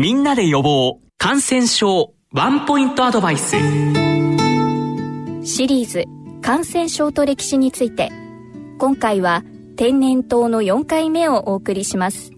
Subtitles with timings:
[0.00, 3.50] みんなで予防感染症ワンポイントアドバイス。
[5.44, 6.06] シリーズ
[6.40, 8.10] 感染症と歴史について
[8.78, 9.44] 今回は
[9.76, 12.32] 天然痘の4回目をお送りします。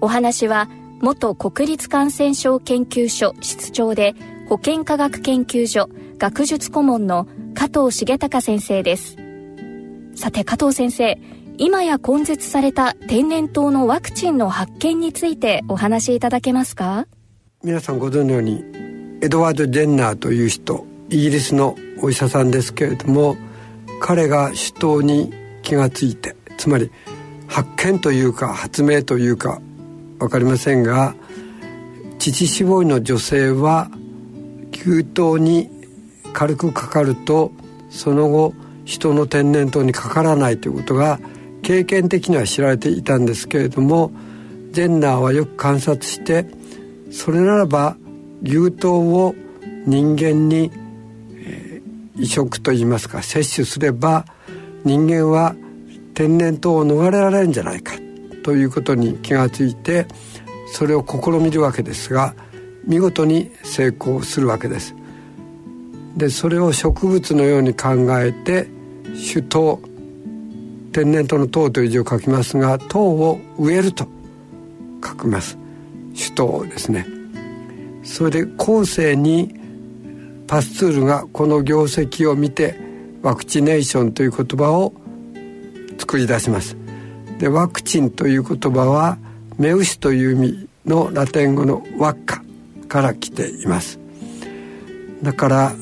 [0.00, 0.70] お話は
[1.02, 4.14] 元国立感染症研究所室長で
[4.48, 9.18] 保健科学研究所学術顧問の加藤重隆先生です。
[10.14, 11.20] さて加藤先生
[11.58, 17.06] 今や根絶された天然痘のワクチンの発見についてお話しいただけますか？
[17.64, 18.62] 皆さんご存知のように
[19.22, 23.38] エドワード・ジェンナーという人イギリスのお医者さんですけれども
[24.00, 25.32] 彼が首都に
[25.62, 26.90] 気がついてつまり
[27.46, 29.62] 発見というか発明というか
[30.18, 31.14] 分かりませんが
[32.18, 33.90] 乳搾りの女性は
[34.72, 35.70] 牛痘に
[36.34, 37.50] 軽くかかると
[37.88, 38.52] その後
[38.84, 41.18] 人の天然痘にかからないということが
[41.66, 44.12] 経験的には知られていたんですけれども
[44.70, 46.46] ジェンナーはよく観察して
[47.10, 47.96] それならば
[48.44, 49.34] 牛痘を
[49.84, 50.70] 人間に、
[51.34, 54.26] えー、移植といいますか摂取すれば
[54.84, 55.56] 人間は
[56.14, 57.94] 天然痘を逃れられるんじゃないか
[58.44, 60.06] ということに気がついて
[60.72, 62.36] それを試みるわけですが
[62.84, 64.94] 見事に成功するわけです。
[66.16, 67.88] でそれを植物のように考
[68.20, 68.68] えて
[69.16, 69.95] 種痘
[70.96, 74.08] 天然痘の痘という字を書きますが痘を植えると
[75.04, 75.58] 書きます。
[76.16, 77.06] 種痘ですね。
[78.02, 79.54] それで後世に
[80.46, 82.80] パスツールがこの業績を見て
[83.20, 84.94] ワクチネーションという言葉を
[85.98, 86.78] 作り出します。
[87.40, 89.18] でワクチンという言葉は
[89.58, 92.42] 目牛という意味のラテン語のワッカ
[92.88, 94.00] から来ています。
[95.22, 95.72] だから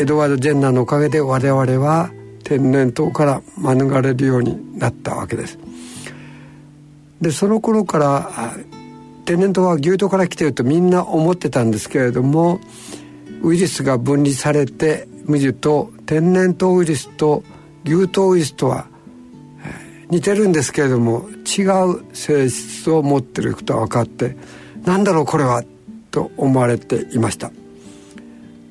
[0.00, 2.10] エドワード・ジェンナーのおかげで我々は
[2.42, 5.58] 天然痘から免れるようになったわけです。
[7.20, 8.54] でその頃から
[9.24, 12.60] 天然痘は牛痘から来てるとみんな思ってたんですけれども
[13.42, 17.44] ウイルスが分離されて見ると天然痘ウイルスと
[17.84, 18.86] 牛痘ウイルスとは
[20.10, 24.36] 似てるんですけれども違う性質を持ってることが分かって
[24.84, 25.62] 何だろうこれは
[26.10, 27.50] と思われていました。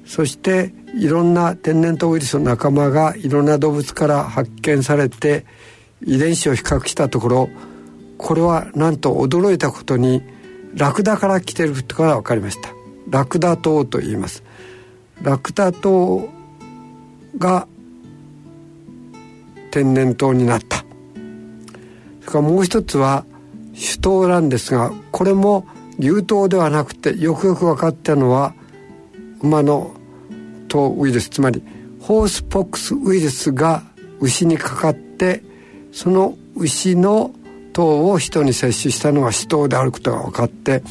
[0.05, 5.45] そしていろんな天然痘ウイルスの仲間がいろんな動物から発見されて
[6.05, 7.49] 遺伝子を比較したところ
[8.17, 10.21] これはなんと驚いたことに
[10.75, 12.69] ラクダから来てることが分かりました。
[13.09, 14.43] ラクダ痘と言います。
[15.21, 16.29] ラクダ痘
[17.37, 17.67] が
[19.71, 20.77] 天然痘になった。
[20.77, 20.85] それ
[22.27, 23.25] からもう一つは
[23.73, 25.65] 首痘なんですがこれも
[25.99, 28.53] 牛痘ではなくてよくよく分かったのは
[29.41, 29.95] 馬の
[30.71, 31.63] 痘ウイルスつまり
[31.99, 33.83] ホースポックスウイルスが
[34.19, 35.43] 牛にかかって
[35.91, 37.31] その牛の
[37.73, 40.83] 糖を人に摂取したのが死闘であることが分かって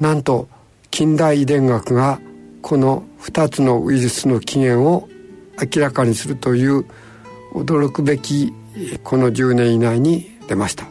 [0.00, 0.48] なんと
[0.90, 2.20] 近代遺伝学が
[2.60, 5.08] この2つのウイルスの起源を
[5.60, 6.84] 明らかにするという
[7.54, 8.52] 驚くべき
[9.04, 10.86] この10年以内に出ました。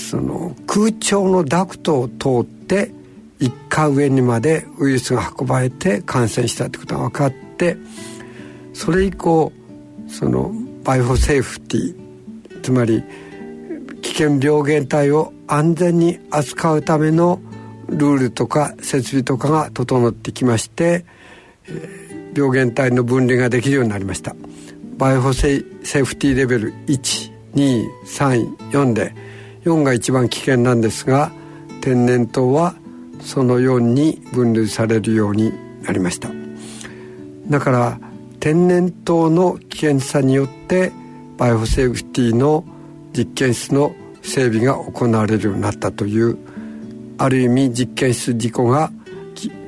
[0.00, 2.92] その空調のダクトを通って
[3.38, 7.76] 一家上にまでウイルスが運ばれて感染したってことが分かって
[8.72, 9.52] それ以降
[10.08, 10.52] その
[10.84, 13.02] バイオセーフティーつまり
[14.02, 17.40] 危険病原体を安全に扱うための
[17.88, 21.04] ルールとか設備とかが整ってきまして、
[22.34, 24.34] 病原体の分離ができるようになりました。
[24.96, 26.72] バイオセーフティレベル
[27.54, 29.14] 1234で
[29.64, 31.32] 4が一番危険なんですが
[31.80, 32.74] 天然痘は
[33.20, 35.52] その4に分類されるように
[35.82, 36.30] なりました。
[37.48, 38.00] だから
[38.38, 40.92] 天然痘の危険さによって
[41.36, 42.64] バイオセーフティの
[43.12, 46.38] 実験室の整備が行われるようになったという
[47.18, 48.90] ある意味実験室事故が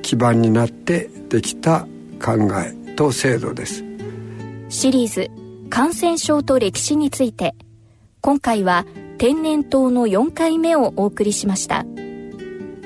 [0.03, 1.87] 基盤になってできた
[2.23, 3.85] 考えと制度です。
[4.69, 5.31] シリーズ
[5.69, 7.55] 感染症と歴史について。
[8.23, 8.87] 今回は
[9.23, 11.87] 天然痘の4回目をお送りしました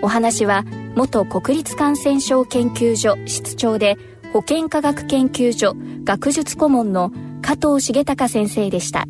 [0.03, 3.97] お話は元国立感染症研究所室長で
[4.35, 5.73] 保健科学研究所
[6.05, 7.11] 学術顧問の
[7.41, 9.07] 加藤重隆先生でした。